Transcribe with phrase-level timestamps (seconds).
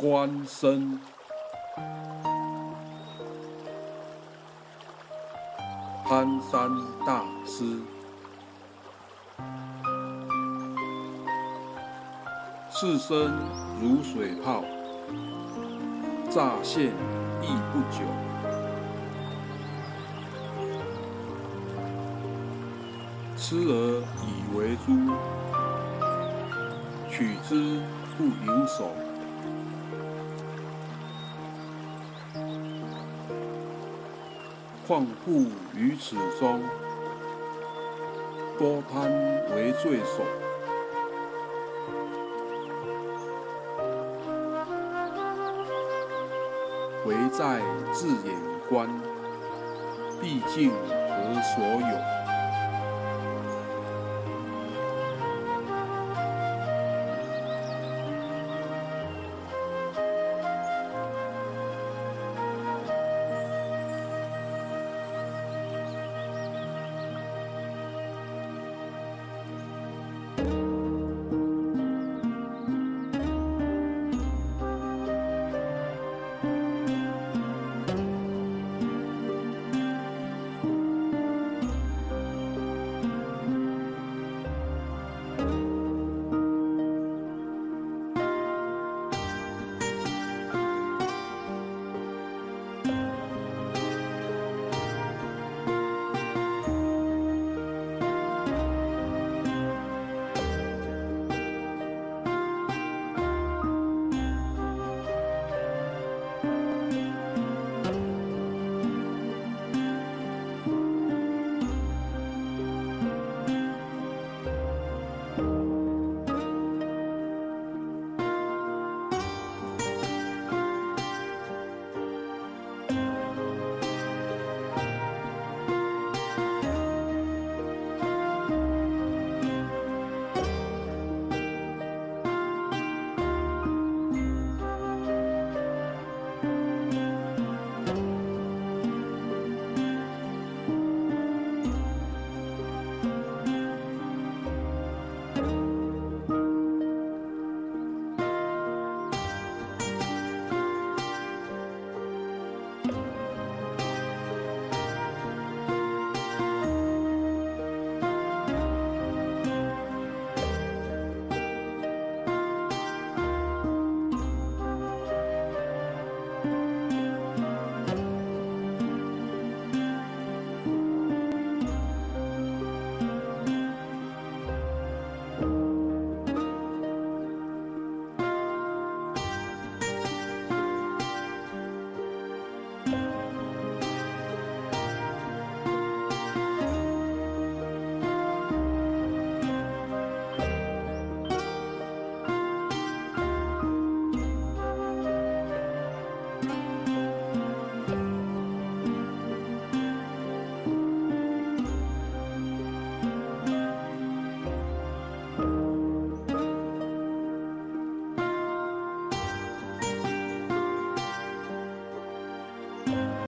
[0.00, 0.96] 官身，
[6.04, 6.70] 攀山
[7.04, 7.80] 大师，
[12.70, 13.32] 赤身
[13.80, 14.62] 如水泡，
[16.30, 16.92] 乍现
[17.42, 18.04] 亦不久，
[23.36, 24.92] 痴儿以为珠，
[27.10, 27.82] 取之
[28.16, 28.92] 不盈手。
[34.88, 35.44] 况复
[35.76, 36.62] 于此中，
[38.58, 39.12] 多贪
[39.54, 40.24] 为罪首。
[47.04, 47.60] 唯在
[47.92, 48.34] 自眼
[48.70, 48.88] 观，
[50.22, 51.97] 毕竟何所有？